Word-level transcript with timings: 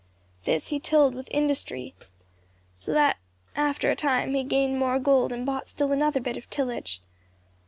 This 0.45 0.69
he 0.69 0.79
tilled 0.79 1.13
with 1.13 1.27
industry, 1.29 1.93
so 2.75 2.91
that 2.91 3.17
after 3.55 3.91
a 3.91 3.95
time 3.95 4.33
he 4.33 4.43
gained 4.43 4.79
more 4.79 4.97
gold 4.97 5.31
and 5.31 5.45
bought 5.45 5.69
still 5.69 5.91
another 5.91 6.19
bit 6.19 6.37
of 6.37 6.49
tillage. 6.49 7.03